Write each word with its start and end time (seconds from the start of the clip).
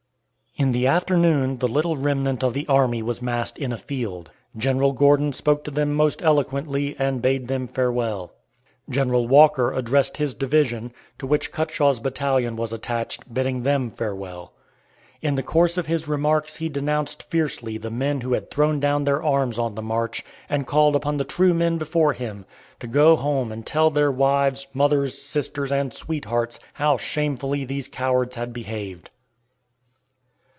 In 0.57 0.73
the 0.73 0.85
afternoon 0.85 1.57
the 1.59 1.67
little 1.67 1.95
remnant 1.97 2.43
of 2.43 2.53
the 2.53 2.67
army 2.67 3.01
was 3.01 3.21
massed 3.21 3.57
in 3.57 3.71
a 3.71 3.77
field. 3.77 4.29
General 4.55 4.91
Gordon 4.91 5.31
spoke 5.31 5.63
to 5.63 5.71
them 5.71 5.93
most 5.93 6.21
eloquently, 6.21 6.93
and 6.99 7.21
bade 7.21 7.47
them 7.47 7.67
farewell. 7.67 8.33
General 8.89 9.27
Walker 9.29 9.71
addressed 9.71 10.17
his 10.17 10.33
division, 10.33 10.91
to 11.19 11.25
which 11.25 11.53
Cutshaw's 11.53 11.99
battalion 12.01 12.57
was 12.57 12.73
attached, 12.73 13.33
bidding 13.33 13.63
them 13.63 13.89
farewell. 13.91 14.51
In 15.21 15.35
the 15.35 15.41
course 15.41 15.77
of 15.77 15.87
his 15.87 16.07
remarks 16.09 16.57
he 16.57 16.67
denounced 16.69 17.23
fiercely 17.31 17.77
the 17.77 17.89
men 17.89 18.19
who 18.21 18.33
had 18.33 18.51
thrown 18.51 18.79
down 18.81 19.05
their 19.05 19.23
arms 19.23 19.57
on 19.57 19.73
the 19.73 19.81
march, 19.81 20.23
and 20.49 20.67
called 20.67 20.95
upon 20.97 21.15
the 21.17 21.23
true 21.23 21.53
men 21.55 21.77
before 21.77 22.11
him 22.13 22.45
to 22.81 22.87
go 22.87 23.15
home 23.15 23.51
and 23.53 23.65
tell 23.65 23.89
their 23.89 24.11
wives, 24.11 24.67
mothers, 24.73 25.17
sisters, 25.19 25.71
and 25.71 25.93
sweethearts 25.93 26.59
how 26.73 26.97
shamefully 26.97 27.63
these 27.63 27.87
cowards 27.87 28.35
had 28.35 28.51
behaved. 28.51 29.09